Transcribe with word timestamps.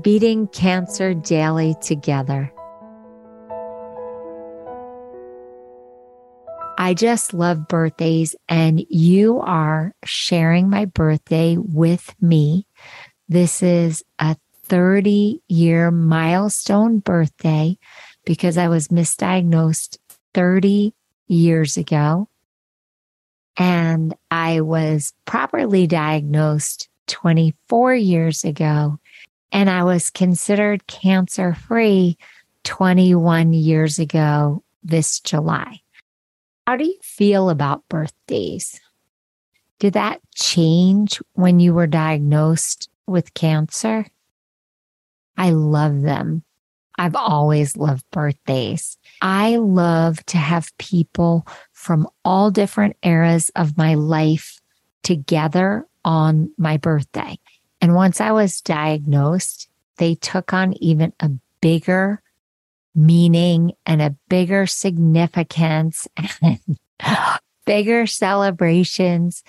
beating 0.00 0.46
cancer 0.48 1.14
daily 1.14 1.74
together. 1.80 2.52
I 6.78 6.94
just 6.94 7.34
love 7.34 7.68
birthdays, 7.68 8.34
and 8.48 8.84
you 8.88 9.40
are 9.40 9.92
sharing 10.04 10.70
my 10.70 10.86
birthday 10.86 11.56
with 11.58 12.14
me. 12.22 12.66
This 13.28 13.62
is 13.62 14.02
a 14.18 14.36
30 14.64 15.42
year 15.48 15.90
milestone 15.90 17.00
birthday 17.00 17.76
because 18.24 18.56
I 18.56 18.68
was 18.68 18.88
misdiagnosed 18.88 19.98
30 20.32 20.94
years 21.26 21.76
ago. 21.76 22.28
And 23.56 24.14
I 24.30 24.62
was 24.62 25.12
properly 25.26 25.86
diagnosed 25.86 26.88
24 27.08 27.94
years 27.94 28.44
ago 28.44 28.98
and 29.52 29.68
I 29.70 29.84
was 29.84 30.10
considered 30.10 30.86
cancer 30.86 31.54
free 31.54 32.16
21 32.64 33.52
years 33.52 33.98
ago 33.98 34.62
this 34.82 35.20
July. 35.20 35.80
How 36.66 36.76
do 36.76 36.84
you 36.84 36.98
feel 37.02 37.50
about 37.50 37.88
birthdays? 37.88 38.80
Did 39.78 39.94
that 39.94 40.20
change 40.34 41.20
when 41.32 41.58
you 41.58 41.74
were 41.74 41.86
diagnosed 41.86 42.88
with 43.06 43.34
cancer? 43.34 44.06
I 45.36 45.50
love 45.50 46.02
them. 46.02 46.44
I've 46.98 47.16
always 47.16 47.78
loved 47.78 48.04
birthdays. 48.10 48.98
I 49.22 49.56
love 49.56 50.24
to 50.26 50.36
have 50.36 50.76
people 50.76 51.46
from 51.72 52.06
all 52.26 52.50
different 52.50 52.96
eras 53.02 53.50
of 53.56 53.78
my 53.78 53.94
life 53.94 54.60
together 55.02 55.86
on 56.04 56.52
my 56.58 56.76
birthday. 56.76 57.38
And 57.80 57.94
once 57.94 58.20
I 58.20 58.32
was 58.32 58.60
diagnosed, 58.60 59.68
they 59.96 60.14
took 60.14 60.52
on 60.52 60.74
even 60.74 61.12
a 61.20 61.30
bigger 61.60 62.22
meaning 62.94 63.72
and 63.86 64.02
a 64.02 64.16
bigger 64.28 64.66
significance 64.66 66.08
and 66.42 66.58
bigger 67.64 68.06
celebrations. 68.06 69.42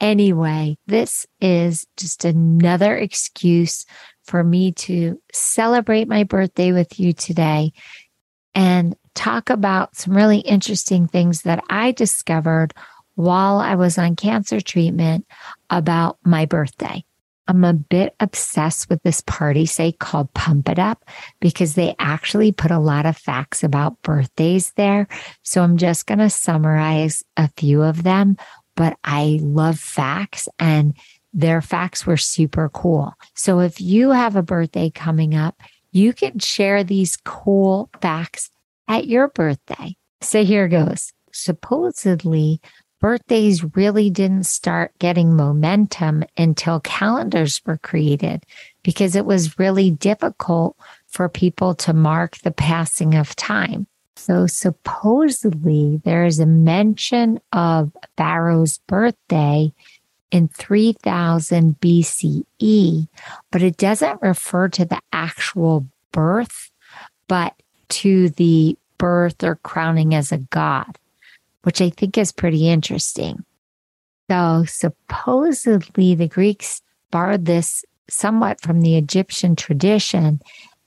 Anyway, 0.00 0.76
this 0.86 1.26
is 1.40 1.86
just 1.96 2.24
another 2.24 2.96
excuse 2.96 3.86
for 4.24 4.42
me 4.42 4.72
to 4.72 5.20
celebrate 5.32 6.08
my 6.08 6.24
birthday 6.24 6.72
with 6.72 6.98
you 6.98 7.12
today 7.12 7.72
and 8.54 8.96
talk 9.14 9.50
about 9.50 9.96
some 9.96 10.14
really 10.14 10.38
interesting 10.38 11.06
things 11.06 11.42
that 11.42 11.62
I 11.70 11.92
discovered 11.92 12.74
while 13.14 13.58
I 13.58 13.74
was 13.74 13.96
on 13.96 14.16
cancer 14.16 14.60
treatment 14.60 15.26
about 15.70 16.18
my 16.24 16.44
birthday. 16.44 17.04
I'm 17.48 17.64
a 17.64 17.72
bit 17.72 18.14
obsessed 18.20 18.88
with 18.88 19.02
this 19.02 19.20
party 19.20 19.66
site 19.66 19.98
called 19.98 20.32
Pump 20.34 20.68
It 20.68 20.78
Up 20.78 21.04
because 21.40 21.74
they 21.74 21.94
actually 21.98 22.52
put 22.52 22.70
a 22.70 22.78
lot 22.78 23.06
of 23.06 23.16
facts 23.16 23.62
about 23.62 24.00
birthdays 24.02 24.72
there. 24.72 25.06
So 25.42 25.62
I'm 25.62 25.76
just 25.76 26.06
going 26.06 26.18
to 26.18 26.30
summarize 26.30 27.22
a 27.36 27.48
few 27.56 27.82
of 27.82 28.02
them, 28.02 28.36
but 28.74 28.98
I 29.04 29.38
love 29.42 29.78
facts 29.78 30.48
and 30.58 30.96
their 31.32 31.60
facts 31.60 32.06
were 32.06 32.16
super 32.16 32.68
cool. 32.70 33.12
So 33.34 33.60
if 33.60 33.80
you 33.80 34.10
have 34.10 34.36
a 34.36 34.42
birthday 34.42 34.90
coming 34.90 35.34
up, 35.34 35.60
you 35.92 36.12
can 36.12 36.38
share 36.38 36.82
these 36.82 37.16
cool 37.16 37.90
facts 38.00 38.50
at 38.88 39.06
your 39.06 39.28
birthday. 39.28 39.96
So 40.20 40.44
here 40.44 40.68
goes. 40.68 41.12
Supposedly, 41.32 42.60
birthdays 43.00 43.64
really 43.76 44.10
didn't 44.10 44.44
start 44.44 44.92
getting 44.98 45.34
momentum 45.34 46.24
until 46.36 46.80
calendars 46.80 47.60
were 47.64 47.78
created 47.78 48.44
because 48.82 49.16
it 49.16 49.26
was 49.26 49.58
really 49.58 49.90
difficult 49.90 50.76
for 51.06 51.28
people 51.28 51.74
to 51.74 51.92
mark 51.92 52.38
the 52.38 52.50
passing 52.50 53.14
of 53.14 53.36
time. 53.36 53.86
So 54.16 54.46
supposedly 54.46 56.00
there 56.04 56.24
is 56.24 56.40
a 56.40 56.46
mention 56.46 57.40
of 57.52 57.92
Pharaoh's 58.16 58.78
birthday 58.86 59.72
in 60.30 60.48
3000 60.48 61.80
BCE, 61.80 63.08
but 63.52 63.62
it 63.62 63.76
doesn't 63.76 64.22
refer 64.22 64.68
to 64.68 64.84
the 64.84 65.00
actual 65.12 65.86
birth, 66.12 66.70
but 67.28 67.54
to 67.88 68.30
the 68.30 68.76
birth 68.98 69.44
or 69.44 69.56
crowning 69.56 70.14
as 70.14 70.32
a 70.32 70.38
god 70.38 70.98
which 71.66 71.80
I 71.80 71.90
think 71.90 72.16
is 72.16 72.30
pretty 72.30 72.68
interesting. 72.68 73.44
So 74.30 74.62
supposedly 74.68 76.14
the 76.14 76.28
Greeks 76.28 76.80
borrowed 77.10 77.44
this 77.44 77.84
somewhat 78.08 78.60
from 78.60 78.82
the 78.82 78.96
Egyptian 78.96 79.56
tradition. 79.56 80.40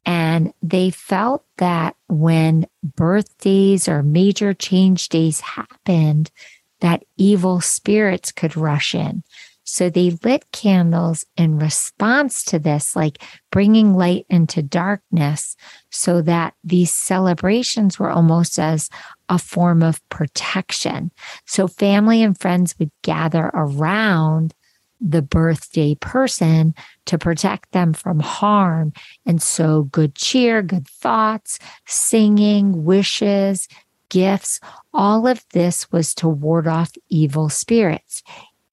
And 0.06 0.54
they 0.64 0.90
felt 0.90 1.44
that 1.58 1.98
when 2.08 2.66
birthdays 2.96 3.90
or 3.90 4.04
major 4.04 4.54
change 4.54 5.10
days 5.10 5.42
happened, 5.42 6.32
that 6.80 7.04
evil 7.18 7.60
spirits 7.60 8.32
could 8.32 8.56
rush 8.56 8.96
in. 8.96 9.24
So 9.70 9.90
they 9.90 10.12
lit 10.24 10.52
candles 10.52 11.26
in 11.38 11.60
response 11.60 12.44
to 12.46 12.60
this, 12.60 12.96
like 12.96 13.22
bringing 13.52 13.94
light 13.94 14.26
into 14.30 14.62
darkness, 14.62 15.56
so 15.90 16.22
that 16.24 16.54
these 16.64 16.94
celebrations 16.94 18.00
were 18.00 18.10
almost 18.10 18.58
as 18.60 18.90
a 19.30 19.38
form 19.38 19.84
of 19.84 20.02
protection. 20.10 21.12
So 21.46 21.68
family 21.68 22.24
and 22.24 22.40
friends 22.40 22.76
would 22.80 22.92
gather 23.04 23.52
around 23.54 24.54
the 25.00 25.22
birthday 25.22 25.96
person 25.96 26.74
to 27.06 27.18
protect 27.18 27.72
them 27.72 27.94
from 27.94 28.20
harm. 28.20 28.92
And 29.26 29.42
so 29.42 29.84
good 29.84 30.16
cheer, 30.16 30.62
good 30.62 30.88
thoughts, 30.88 31.60
singing, 31.86 32.84
wishes, 32.84 33.68
gifts, 34.10 34.60
all 34.94 35.28
of 35.28 35.46
this 35.54 35.92
was 35.92 36.14
to 36.16 36.28
ward 36.28 36.68
off 36.68 36.92
evil 37.10 37.48
spirits 37.48 38.24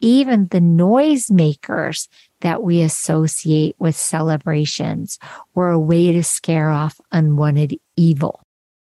even 0.01 0.49
the 0.49 0.61
noisemakers 0.61 2.09
that 2.41 2.63
we 2.63 2.83
associate 2.83 3.77
with 3.79 3.97
celebrations 3.97 5.19
were 5.55 5.71
a 5.71 5.81
way 5.81 6.13
to 6.13 6.23
scare 6.23 6.71
off 6.71 7.01
unwanted 7.13 7.79
evil. 7.97 8.43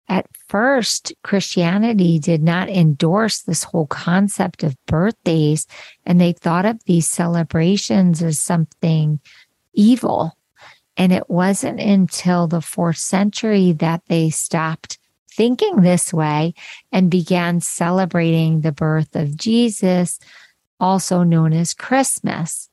At 0.09 0.27
first, 0.49 1.15
Christianity 1.23 2.19
did 2.19 2.43
not 2.43 2.69
endorse 2.69 3.41
this 3.41 3.65
whole 3.65 3.87
concept 3.87 4.63
of 4.63 4.77
birthdays, 4.87 5.67
and 6.05 6.21
they 6.21 6.33
thought 6.33 6.67
of 6.67 6.85
these 6.85 7.09
celebrations 7.09 8.23
as 8.23 8.39
something 8.39 9.21
evil. 9.73 10.37
And 10.97 11.13
it 11.13 11.29
wasn't 11.29 11.81
until 11.81 12.47
the 12.47 12.61
fourth 12.61 12.99
century 12.99 13.73
that 13.73 14.03
they 14.09 14.31
stopped 14.31 14.99
thinking 15.31 15.81
this 15.81 16.13
way 16.13 16.55
and 16.93 17.11
began 17.11 17.61
celebrating 17.61 18.61
the 18.61 18.73
birth 18.73 19.17
of 19.17 19.37
Jesus 19.37 20.21
also 20.81 21.23
known 21.23 21.53
as 21.53 21.75
Christmas. 21.75 22.69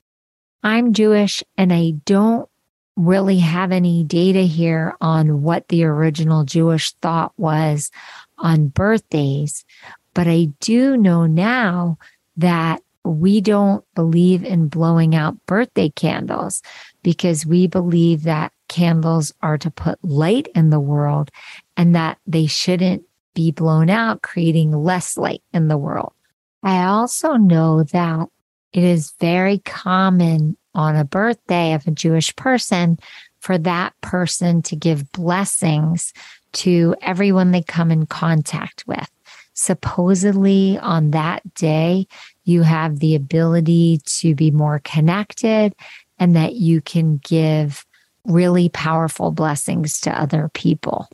I'm 0.63 0.93
Jewish 0.93 1.43
and 1.57 1.73
I 1.73 1.91
don't 2.05 2.47
really 2.95 3.39
have 3.39 3.71
any 3.71 4.03
data 4.03 4.41
here 4.41 4.95
on 5.01 5.41
what 5.41 5.67
the 5.69 5.83
original 5.85 6.43
Jewish 6.43 6.91
thought 6.93 7.33
was 7.37 7.89
on 8.37 8.67
birthdays, 8.67 9.65
but 10.13 10.27
I 10.27 10.49
do 10.59 10.97
know 10.97 11.25
now 11.25 11.97
that 12.37 12.81
we 13.03 13.41
don't 13.41 13.83
believe 13.95 14.43
in 14.43 14.67
blowing 14.67 15.15
out 15.15 15.45
birthday 15.45 15.89
candles 15.89 16.61
because 17.01 17.45
we 17.45 17.65
believe 17.67 18.23
that 18.23 18.51
candles 18.67 19.33
are 19.41 19.57
to 19.57 19.71
put 19.71 20.03
light 20.03 20.47
in 20.53 20.69
the 20.69 20.79
world 20.79 21.31
and 21.75 21.95
that 21.95 22.17
they 22.27 22.45
shouldn't 22.45 23.03
be 23.33 23.51
blown 23.51 23.89
out, 23.89 24.21
creating 24.21 24.71
less 24.71 25.17
light 25.17 25.41
in 25.53 25.67
the 25.67 25.77
world. 25.77 26.13
I 26.63 26.83
also 26.85 27.35
know 27.35 27.83
that 27.83 28.27
it 28.73 28.83
is 28.83 29.13
very 29.19 29.59
common 29.59 30.57
on 30.73 30.95
a 30.95 31.03
birthday 31.03 31.73
of 31.73 31.85
a 31.87 31.91
Jewish 31.91 32.35
person 32.35 32.97
for 33.39 33.57
that 33.57 33.93
person 34.01 34.61
to 34.61 34.75
give 34.75 35.11
blessings 35.11 36.13
to 36.53 36.95
everyone 37.01 37.51
they 37.51 37.63
come 37.63 37.91
in 37.91 38.05
contact 38.05 38.85
with. 38.87 39.09
Supposedly 39.53 40.77
on 40.79 41.11
that 41.11 41.41
day, 41.55 42.07
you 42.45 42.61
have 42.61 42.99
the 42.99 43.15
ability 43.15 43.99
to 44.05 44.35
be 44.35 44.51
more 44.51 44.79
connected 44.83 45.75
and 46.19 46.35
that 46.35 46.55
you 46.55 46.81
can 46.81 47.17
give 47.17 47.85
really 48.25 48.69
powerful 48.69 49.31
blessings 49.31 49.99
to 50.01 50.21
other 50.21 50.49
people. 50.53 51.09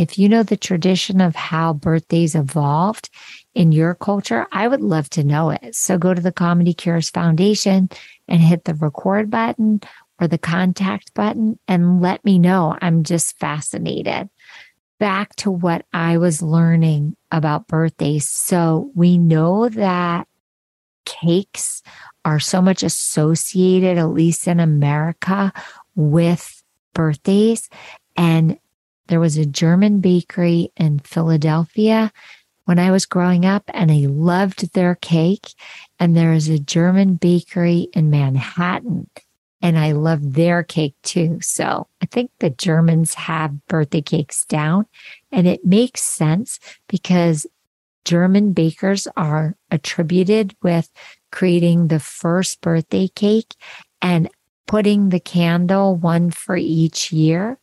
If 0.00 0.18
you 0.18 0.30
know 0.30 0.42
the 0.42 0.56
tradition 0.56 1.20
of 1.20 1.36
how 1.36 1.74
birthdays 1.74 2.34
evolved 2.34 3.10
in 3.54 3.70
your 3.70 3.94
culture, 3.94 4.46
I 4.50 4.66
would 4.66 4.80
love 4.80 5.10
to 5.10 5.22
know 5.22 5.50
it. 5.50 5.74
So 5.74 5.98
go 5.98 6.14
to 6.14 6.22
the 6.22 6.32
Comedy 6.32 6.72
Cures 6.72 7.10
Foundation 7.10 7.90
and 8.26 8.40
hit 8.40 8.64
the 8.64 8.72
record 8.72 9.30
button 9.30 9.82
or 10.18 10.26
the 10.26 10.38
contact 10.38 11.12
button 11.12 11.58
and 11.68 12.00
let 12.00 12.24
me 12.24 12.38
know. 12.38 12.78
I'm 12.80 13.04
just 13.04 13.38
fascinated. 13.38 14.30
Back 14.98 15.36
to 15.36 15.50
what 15.50 15.84
I 15.92 16.16
was 16.16 16.40
learning 16.40 17.14
about 17.30 17.68
birthdays. 17.68 18.26
So 18.26 18.90
we 18.94 19.18
know 19.18 19.68
that 19.68 20.26
cakes 21.04 21.82
are 22.24 22.40
so 22.40 22.62
much 22.62 22.82
associated, 22.82 23.98
at 23.98 24.08
least 24.08 24.48
in 24.48 24.60
America, 24.60 25.52
with 25.94 26.62
birthdays. 26.94 27.68
And 28.16 28.58
there 29.10 29.20
was 29.20 29.36
a 29.36 29.44
German 29.44 30.00
bakery 30.00 30.70
in 30.76 31.00
Philadelphia 31.00 32.12
when 32.64 32.78
I 32.78 32.92
was 32.92 33.06
growing 33.06 33.44
up, 33.44 33.64
and 33.74 33.90
I 33.90 34.06
loved 34.06 34.72
their 34.72 34.94
cake. 34.94 35.54
And 35.98 36.16
there 36.16 36.32
is 36.32 36.48
a 36.48 36.60
German 36.60 37.16
bakery 37.16 37.88
in 37.92 38.10
Manhattan, 38.10 39.10
and 39.60 39.76
I 39.76 39.92
love 39.92 40.34
their 40.34 40.62
cake 40.62 40.94
too. 41.02 41.40
So 41.40 41.88
I 42.00 42.06
think 42.06 42.30
the 42.38 42.50
Germans 42.50 43.14
have 43.14 43.66
birthday 43.66 44.00
cakes 44.00 44.44
down, 44.44 44.86
and 45.32 45.48
it 45.48 45.64
makes 45.64 46.02
sense 46.02 46.60
because 46.86 47.48
German 48.04 48.52
bakers 48.52 49.08
are 49.16 49.56
attributed 49.72 50.54
with 50.62 50.88
creating 51.32 51.88
the 51.88 52.00
first 52.00 52.60
birthday 52.60 53.08
cake 53.08 53.56
and 54.00 54.30
putting 54.68 55.08
the 55.08 55.20
candle 55.20 55.96
one 55.96 56.30
for 56.30 56.56
each 56.56 57.10
year, 57.10 57.58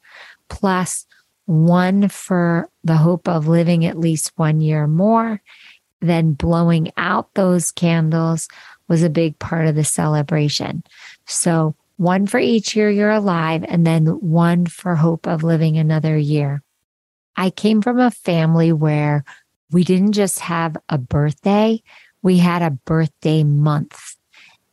plus 0.50 1.06
one 1.48 2.10
for 2.10 2.70
the 2.84 2.98
hope 2.98 3.28
of 3.28 3.48
living 3.48 3.86
at 3.86 3.98
least 3.98 4.34
one 4.36 4.62
year 4.62 4.86
more. 4.86 5.42
Then 6.02 6.34
blowing 6.34 6.92
out 6.98 7.34
those 7.34 7.72
candles 7.72 8.48
was 8.88 9.02
a 9.02 9.10
big 9.10 9.40
part 9.40 9.66
of 9.66 9.76
the 9.76 9.84
celebration. 9.84 10.84
So 11.26 11.76
one 11.96 12.28
for 12.28 12.38
each 12.38 12.76
year 12.76 12.92
you're 12.92 13.10
alive, 13.10 13.66
and 13.68 13.88
then 13.88 14.06
one 14.06 14.68
for 14.68 14.96
hope 14.96 15.28
of 15.28 15.42
living 15.42 15.78
another 15.78 16.16
year. 16.18 16.62
I 17.36 17.50
came 17.50 17.82
from 17.82 18.00
a 18.00 18.12
family 18.12 18.72
where 18.72 19.24
we 19.72 19.84
didn't 19.84 20.14
just 20.14 20.40
have 20.40 20.78
a 20.90 20.98
birthday, 20.98 21.82
we 22.22 22.38
had 22.38 22.62
a 22.62 22.72
birthday 22.72 23.44
month. 23.44 24.16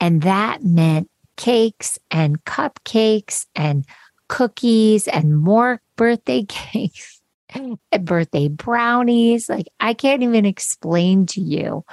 And 0.00 0.22
that 0.22 0.62
meant 0.64 1.08
cakes 1.36 1.98
and 2.10 2.44
cupcakes 2.44 3.46
and 3.54 3.86
cookies 4.28 5.08
and 5.08 5.38
more 5.38 5.80
birthday 5.96 6.44
cakes 6.48 7.20
and 7.54 7.78
birthday 8.00 8.48
brownies. 8.48 9.48
Like, 9.48 9.68
I 9.80 9.94
can't 9.94 10.22
even 10.22 10.44
explain 10.44 11.26
to 11.26 11.40
you 11.40 11.84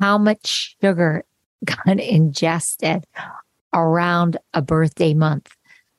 how 0.00 0.18
much 0.18 0.76
sugar 0.80 1.24
got 1.64 2.00
ingested 2.00 3.04
around 3.72 4.36
a 4.54 4.62
birthday 4.62 5.14
month, 5.14 5.50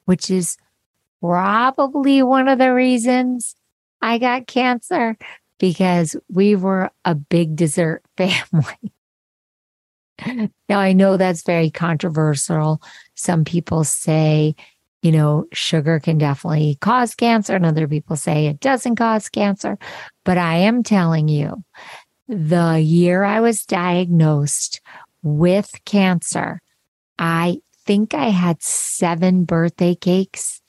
which 0.05 0.29
is 0.29 0.57
probably 1.21 2.21
one 2.21 2.47
of 2.47 2.59
the 2.59 2.73
reasons 2.73 3.55
I 4.01 4.17
got 4.17 4.47
cancer 4.47 5.17
because 5.59 6.15
we 6.29 6.55
were 6.55 6.91
a 7.05 7.15
big 7.15 7.55
dessert 7.55 8.03
family. 8.17 8.93
now, 10.69 10.79
I 10.79 10.93
know 10.93 11.17
that's 11.17 11.43
very 11.43 11.69
controversial. 11.69 12.81
Some 13.15 13.45
people 13.45 13.83
say, 13.83 14.55
you 15.03 15.11
know, 15.11 15.45
sugar 15.51 15.99
can 15.99 16.17
definitely 16.17 16.77
cause 16.79 17.13
cancer, 17.13 17.55
and 17.55 17.65
other 17.65 17.89
people 17.89 18.15
say 18.15 18.47
it 18.47 18.61
doesn't 18.61 18.95
cause 18.95 19.27
cancer. 19.27 19.77
But 20.23 20.37
I 20.37 20.55
am 20.55 20.81
telling 20.81 21.27
you, 21.27 21.63
the 22.29 22.79
year 22.79 23.23
I 23.23 23.41
was 23.41 23.65
diagnosed 23.65 24.79
with 25.21 25.69
cancer, 25.83 26.61
I 27.19 27.57
think 27.85 28.13
I 28.13 28.29
had 28.29 28.63
seven 28.63 29.43
birthday 29.43 29.93
cakes 29.93 30.61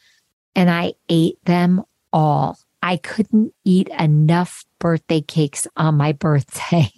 and 0.57 0.69
I 0.69 0.95
ate 1.09 1.39
them 1.45 1.85
all. 2.13 2.59
I 2.83 2.97
couldn't 2.97 3.55
eat 3.65 3.89
enough 3.99 4.65
birthday 4.81 5.21
cakes 5.21 5.69
on 5.77 5.95
my 5.95 6.11
birthday. 6.27 6.91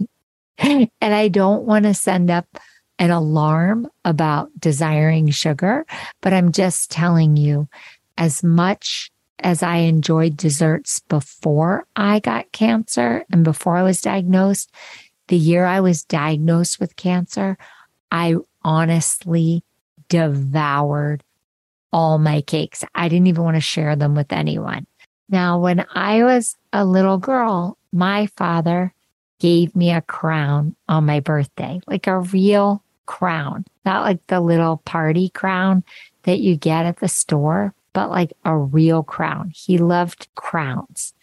and 0.58 0.90
I 1.02 1.28
don't 1.28 1.64
want 1.64 1.84
to 1.84 1.92
send 1.92 2.30
up 2.30 2.46
an 2.98 3.10
alarm 3.10 3.88
about 4.04 4.50
desiring 4.58 5.30
sugar, 5.30 5.84
but 6.20 6.32
I'm 6.32 6.52
just 6.52 6.90
telling 6.90 7.36
you, 7.36 7.68
as 8.16 8.42
much 8.42 9.10
as 9.40 9.62
I 9.62 9.76
enjoyed 9.76 10.36
desserts 10.36 11.00
before 11.00 11.86
I 11.94 12.20
got 12.20 12.52
cancer 12.52 13.24
and 13.30 13.44
before 13.44 13.76
I 13.76 13.82
was 13.82 14.00
diagnosed, 14.00 14.72
the 15.28 15.36
year 15.36 15.66
I 15.66 15.80
was 15.80 16.04
diagnosed 16.04 16.80
with 16.80 16.96
cancer, 16.96 17.58
I 18.10 18.36
honestly 18.62 19.62
devoured 20.08 21.22
all 21.92 22.18
my 22.18 22.40
cakes. 22.40 22.84
I 22.94 23.08
didn't 23.08 23.26
even 23.26 23.44
want 23.44 23.56
to 23.56 23.60
share 23.60 23.96
them 23.96 24.14
with 24.14 24.32
anyone. 24.32 24.86
Now, 25.28 25.58
when 25.58 25.84
I 25.94 26.22
was 26.22 26.56
a 26.72 26.84
little 26.84 27.18
girl, 27.18 27.76
my 27.92 28.26
father 28.36 28.94
gave 29.38 29.74
me 29.74 29.90
a 29.90 30.00
crown 30.00 30.76
on 30.88 31.04
my 31.04 31.20
birthday, 31.20 31.80
like 31.86 32.06
a 32.06 32.20
real 32.20 32.82
crown, 33.06 33.64
not 33.84 34.02
like 34.02 34.26
the 34.26 34.40
little 34.40 34.78
party 34.78 35.28
crown 35.30 35.82
that 36.24 36.40
you 36.40 36.56
get 36.56 36.86
at 36.86 36.98
the 36.98 37.08
store, 37.08 37.72
but 37.92 38.10
like 38.10 38.32
a 38.44 38.56
real 38.56 39.02
crown. 39.02 39.52
He 39.54 39.78
loved 39.78 40.28
crowns. 40.34 41.14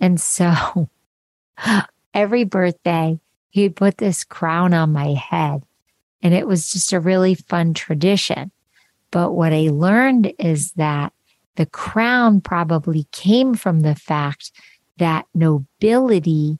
And 0.00 0.20
so 0.20 0.88
every 2.14 2.44
birthday, 2.44 3.18
he'd 3.50 3.76
put 3.76 3.98
this 3.98 4.24
crown 4.24 4.74
on 4.74 4.92
my 4.92 5.14
head. 5.14 5.62
And 6.22 6.34
it 6.34 6.46
was 6.46 6.70
just 6.70 6.92
a 6.92 7.00
really 7.00 7.34
fun 7.34 7.74
tradition. 7.74 8.50
But 9.10 9.32
what 9.32 9.52
I 9.52 9.68
learned 9.72 10.32
is 10.38 10.72
that 10.72 11.12
the 11.56 11.66
crown 11.66 12.40
probably 12.40 13.06
came 13.10 13.54
from 13.54 13.80
the 13.80 13.94
fact 13.94 14.52
that 14.98 15.26
nobility 15.34 16.58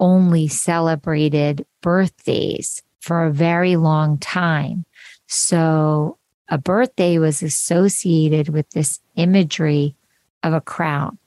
only 0.00 0.48
celebrated 0.48 1.66
birthdays 1.80 2.82
for 3.02 3.24
a 3.24 3.32
very 3.32 3.76
long 3.76 4.16
time. 4.16 4.86
So 5.26 6.18
a 6.48 6.56
birthday 6.56 7.18
was 7.18 7.42
associated 7.42 8.48
with 8.48 8.70
this 8.70 9.00
imagery 9.16 9.96
of 10.42 10.54
a 10.54 10.60
crown. 10.60 11.18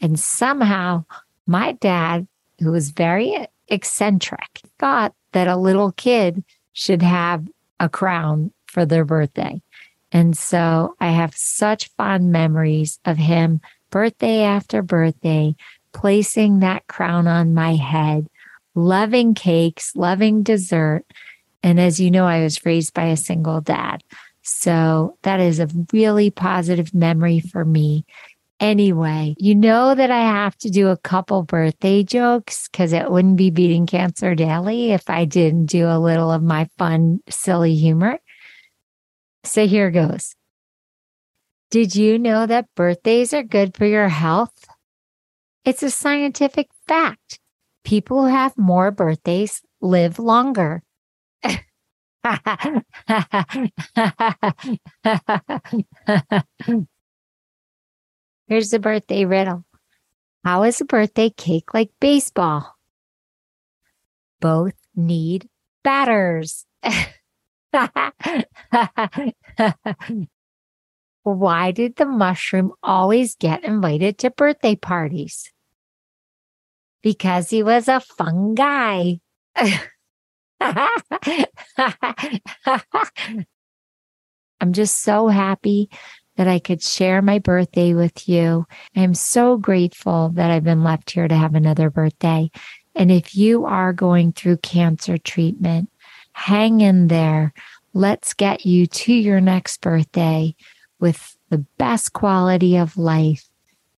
And 0.00 0.18
somehow 0.18 1.04
my 1.46 1.72
dad, 1.72 2.26
who 2.60 2.70
was 2.70 2.90
very 2.90 3.46
eccentric, 3.68 4.60
thought 4.78 5.12
that 5.32 5.48
a 5.48 5.56
little 5.56 5.92
kid 5.92 6.44
should 6.72 7.02
have 7.02 7.46
a 7.80 7.88
crown 7.88 8.52
for 8.66 8.86
their 8.86 9.04
birthday. 9.04 9.60
And 10.12 10.36
so 10.36 10.94
I 11.00 11.10
have 11.10 11.34
such 11.34 11.90
fond 11.96 12.30
memories 12.30 13.00
of 13.04 13.16
him 13.16 13.60
birthday 13.90 14.42
after 14.42 14.82
birthday, 14.82 15.56
placing 15.92 16.60
that 16.60 16.86
crown 16.86 17.26
on 17.26 17.54
my 17.54 17.74
head, 17.74 18.28
loving 18.74 19.34
cakes, 19.34 19.94
loving 19.94 20.42
dessert. 20.42 21.04
And 21.62 21.80
as 21.80 22.00
you 22.00 22.10
know, 22.10 22.26
I 22.26 22.42
was 22.42 22.64
raised 22.64 22.94
by 22.94 23.06
a 23.06 23.16
single 23.16 23.60
dad. 23.60 24.02
So 24.42 25.16
that 25.22 25.40
is 25.40 25.58
a 25.58 25.68
really 25.92 26.30
positive 26.30 26.94
memory 26.94 27.40
for 27.40 27.64
me. 27.64 28.04
Anyway, 28.60 29.34
you 29.38 29.54
know 29.54 29.94
that 29.94 30.10
I 30.10 30.20
have 30.20 30.56
to 30.58 30.70
do 30.70 30.88
a 30.88 30.96
couple 30.96 31.42
birthday 31.42 32.02
jokes 32.02 32.68
because 32.68 32.92
it 32.92 33.10
wouldn't 33.10 33.36
be 33.36 33.50
beating 33.50 33.86
cancer 33.86 34.34
daily 34.34 34.92
if 34.92 35.10
I 35.10 35.24
didn't 35.24 35.66
do 35.66 35.88
a 35.88 35.98
little 35.98 36.30
of 36.30 36.42
my 36.42 36.68
fun, 36.78 37.20
silly 37.28 37.74
humor. 37.74 38.18
So 39.44 39.66
here 39.66 39.90
goes. 39.90 40.36
Did 41.70 41.96
you 41.96 42.18
know 42.18 42.46
that 42.46 42.72
birthdays 42.76 43.34
are 43.34 43.42
good 43.42 43.76
for 43.76 43.86
your 43.86 44.08
health? 44.08 44.66
It's 45.64 45.82
a 45.82 45.90
scientific 45.90 46.68
fact. 46.86 47.40
People 47.84 48.22
who 48.22 48.28
have 48.28 48.56
more 48.56 48.90
birthdays 48.90 49.62
live 49.80 50.18
longer. 50.18 50.82
Here's 58.48 58.70
the 58.70 58.78
birthday 58.80 59.24
riddle. 59.26 59.64
How 60.44 60.62
is 60.64 60.80
a 60.80 60.84
birthday 60.84 61.30
cake 61.30 61.74
like 61.74 61.90
baseball? 62.00 62.74
Both 64.40 64.74
need 64.94 65.48
batters. 65.82 66.66
Why 71.22 71.70
did 71.70 71.96
the 71.96 72.06
mushroom 72.06 72.72
always 72.82 73.34
get 73.36 73.64
invited 73.64 74.18
to 74.18 74.30
birthday 74.30 74.76
parties? 74.76 75.50
Because 77.04 77.50
he 77.50 77.62
was 77.62 77.86
a 77.86 78.00
fun 78.00 78.54
guy. 78.54 79.20
I'm 84.60 84.72
just 84.72 85.02
so 85.02 85.28
happy 85.28 85.90
that 86.36 86.48
I 86.48 86.58
could 86.58 86.82
share 86.82 87.20
my 87.20 87.38
birthday 87.38 87.92
with 87.92 88.26
you. 88.26 88.66
I'm 88.96 89.12
so 89.12 89.58
grateful 89.58 90.30
that 90.30 90.50
I've 90.50 90.64
been 90.64 90.82
left 90.82 91.10
here 91.10 91.28
to 91.28 91.36
have 91.36 91.54
another 91.54 91.90
birthday. 91.90 92.50
And 92.94 93.12
if 93.12 93.36
you 93.36 93.66
are 93.66 93.92
going 93.92 94.32
through 94.32 94.56
cancer 94.58 95.18
treatment, 95.18 95.90
hang 96.32 96.80
in 96.80 97.08
there. 97.08 97.52
Let's 97.92 98.32
get 98.32 98.64
you 98.64 98.86
to 98.86 99.12
your 99.12 99.42
next 99.42 99.82
birthday 99.82 100.56
with 100.98 101.36
the 101.50 101.58
best 101.78 102.14
quality 102.14 102.78
of 102.78 102.96
life. 102.96 103.46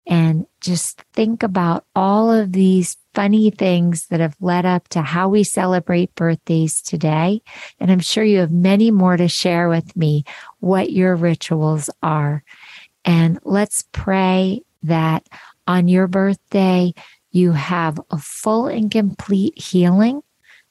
And 0.06 0.46
just 0.64 1.02
think 1.12 1.42
about 1.42 1.84
all 1.94 2.32
of 2.32 2.52
these 2.52 2.96
funny 3.12 3.50
things 3.50 4.06
that 4.06 4.20
have 4.20 4.36
led 4.40 4.64
up 4.64 4.88
to 4.88 5.02
how 5.02 5.28
we 5.28 5.44
celebrate 5.44 6.14
birthdays 6.14 6.80
today. 6.80 7.42
And 7.78 7.92
I'm 7.92 8.00
sure 8.00 8.24
you 8.24 8.38
have 8.38 8.50
many 8.50 8.90
more 8.90 9.16
to 9.16 9.28
share 9.28 9.68
with 9.68 9.94
me 9.94 10.24
what 10.60 10.90
your 10.90 11.14
rituals 11.14 11.90
are. 12.02 12.42
And 13.04 13.38
let's 13.44 13.84
pray 13.92 14.62
that 14.82 15.28
on 15.66 15.86
your 15.86 16.06
birthday, 16.06 16.94
you 17.30 17.52
have 17.52 18.00
a 18.10 18.18
full 18.18 18.66
and 18.66 18.90
complete 18.90 19.58
healing 19.58 20.22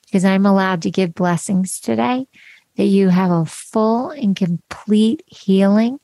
because 0.06 0.26
I'm 0.26 0.46
allowed 0.46 0.82
to 0.84 0.92
give 0.92 1.16
blessings 1.16 1.80
today, 1.80 2.28
that 2.78 2.86
you 2.86 3.10
have 3.10 3.32
a 3.32 3.46
full 3.46 4.10
and 4.10 4.36
complete 4.36 5.24
healing 5.28 6.00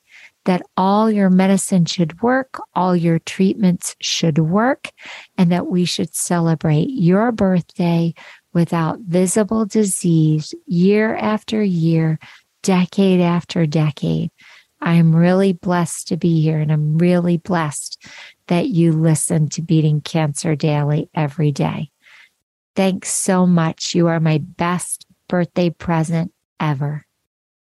that 0.46 0.62
all 0.78 1.12
your 1.12 1.30
medicine 1.30 1.86
should 1.86 2.22
work, 2.22 2.60
all 2.74 2.96
your 2.96 3.20
treatments 3.20 3.96
should 4.02 4.38
work, 4.38 4.90
and 5.38 5.52
that 5.52 5.68
we 5.68 5.86
should 5.86 6.16
celebrate 6.16 6.90
your 6.90 7.32
birthday 7.32 8.14
without 8.54 9.00
visible 9.00 9.66
disease 9.66 10.54
year 10.66 11.16
after 11.16 11.62
year, 11.62 12.20
decade 12.64 13.22
after 13.22 13.66
decade. 13.66 14.32
I'm 14.82 15.16
really 15.16 15.54
blessed 15.54 16.08
to 16.08 16.18
be 16.18 16.42
here 16.42 16.60
and 16.60 16.72
I'm 16.72 16.98
really 16.98 17.38
blessed 17.38 18.02
that 18.48 18.70
you 18.70 18.94
listen 18.94 19.50
to 19.50 19.62
Beating 19.62 20.02
Cancer 20.02 20.56
Daily 20.56 21.10
every 21.14 21.52
day. 21.52 21.92
Thanks 22.76 23.12
so 23.12 23.46
much. 23.46 23.94
You 23.94 24.08
are 24.08 24.22
my 24.22 24.38
best 24.38 25.06
birthday 25.28 25.70
present 25.70 26.32
ever. 26.60 27.06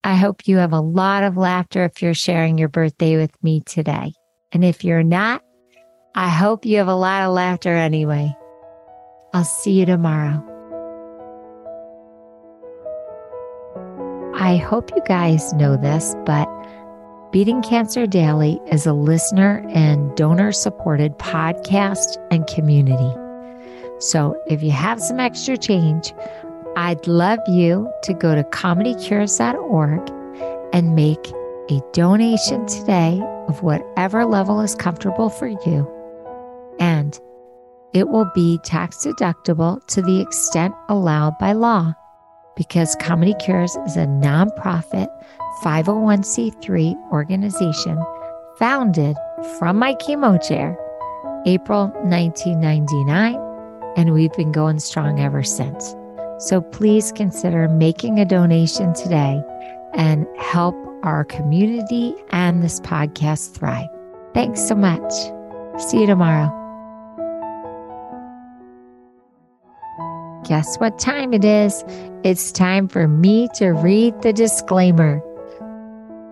I 0.06 0.14
hope 0.14 0.48
you 0.48 0.58
have 0.58 0.72
a 0.72 0.80
lot 0.80 1.24
of 1.24 1.36
laughter 1.36 1.84
if 1.84 2.00
you're 2.00 2.14
sharing 2.14 2.60
your 2.60 2.70
birthday 2.70 3.18
with 3.18 3.32
me 3.44 3.62
today. 3.62 4.14
And 4.52 4.64
if 4.64 4.84
you're 4.84 5.02
not, 5.02 5.42
I 6.14 6.30
hope 6.30 6.64
you 6.64 6.78
have 6.78 6.88
a 6.88 6.94
lot 6.94 7.24
of 7.24 7.34
laughter 7.34 7.74
anyway. 7.76 8.32
I'll 9.34 9.44
see 9.44 9.80
you 9.80 9.88
tomorrow. 9.88 10.44
I 14.36 14.58
hope 14.58 14.92
you 14.96 15.02
guys 15.08 15.54
know 15.54 15.76
this, 15.76 16.14
but 16.24 16.48
Beating 17.32 17.64
Cancer 17.64 18.06
Daily 18.06 18.60
is 18.72 18.86
a 18.86 18.94
listener 18.94 19.66
and 19.70 20.16
donor 20.16 20.52
supported 20.52 21.18
podcast 21.18 22.24
and 22.30 22.46
community. 22.46 23.12
So 24.00 24.40
if 24.46 24.62
you 24.62 24.70
have 24.70 25.02
some 25.02 25.20
extra 25.20 25.58
change, 25.58 26.14
I'd 26.78 27.08
love 27.08 27.40
you 27.48 27.90
to 28.04 28.14
go 28.14 28.36
to 28.36 28.44
comedycures.org 28.44 30.12
and 30.74 30.94
make 30.94 31.32
a 31.70 31.82
donation 31.94 32.66
today 32.66 33.22
of 33.48 33.64
whatever 33.64 34.26
level 34.26 34.60
is 34.60 34.76
comfortable 34.76 35.30
for 35.30 35.48
you. 35.48 35.90
And 36.80 37.18
it 37.94 38.10
will 38.10 38.30
be 38.36 38.60
tax 38.66 39.06
deductible 39.06 39.86
to 39.88 40.02
the 40.02 40.20
extent 40.20 40.76
allowed 40.90 41.38
by 41.40 41.54
law 41.54 41.94
because 42.58 42.96
Comedy 42.98 43.34
Cures 43.36 43.78
is 43.86 43.96
a 43.96 44.06
nonprofit 44.06 45.08
501c3 45.64 47.12
organization 47.12 47.98
founded 48.58 49.16
from 49.58 49.78
my 49.78 49.94
chemo 49.96 50.46
chair 50.46 50.78
April 51.46 51.88
1999 52.04 53.36
and 53.96 54.14
we've 54.14 54.34
been 54.34 54.52
going 54.52 54.80
strong 54.80 55.22
ever 55.22 55.42
since. 55.42 55.96
So 56.38 56.62
please 56.62 57.12
consider 57.12 57.68
making 57.70 58.20
a 58.20 58.26
donation 58.26 58.94
today 58.94 59.42
and 59.94 60.28
help 60.38 60.76
our 61.04 61.24
community 61.24 62.14
and 62.32 62.62
this 62.62 62.80
podcast 62.82 63.54
thrive. 63.54 63.88
Thanks 64.34 64.68
so 64.68 64.76
much. 64.76 65.12
See 65.78 66.02
you 66.02 66.08
tomorrow. 66.08 66.52
Guess 70.46 70.78
what 70.78 71.00
time 71.00 71.34
it 71.34 71.46
is? 71.46 71.84
It's 72.24 72.52
time 72.52 72.88
for 72.88 73.08
me 73.08 73.48
to 73.56 73.70
read 73.70 74.22
the 74.22 74.34
disclaimer. 74.34 75.22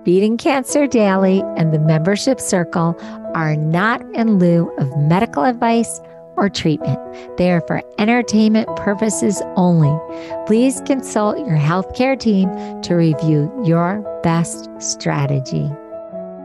Beating 0.03 0.37
Cancer 0.37 0.85
Daily 0.85 1.41
and 1.55 1.73
the 1.73 1.79
membership 1.79 2.39
circle 2.41 2.95
are 3.33 3.55
not 3.55 4.01
in 4.13 4.37
lieu 4.37 4.69
of 4.77 4.95
medical 4.97 5.45
advice 5.45 5.99
or 6.35 6.49
treatment. 6.49 6.99
They 7.37 7.51
are 7.51 7.61
for 7.61 7.81
entertainment 7.97 8.67
purposes 8.75 9.41
only. 9.55 9.97
Please 10.45 10.81
consult 10.85 11.37
your 11.39 11.57
healthcare 11.57 12.19
team 12.19 12.49
to 12.81 12.95
review 12.95 13.51
your 13.65 14.01
best 14.23 14.69
strategy. 14.79 15.71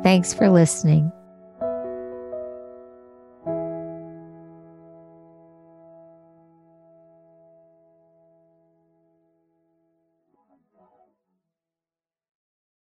Thanks 0.02 0.32
for 0.32 0.48
listening. 0.48 1.12